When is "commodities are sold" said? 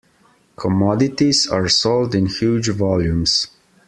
0.55-2.15